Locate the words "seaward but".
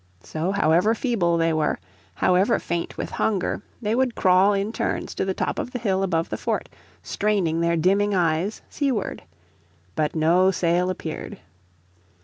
8.67-10.15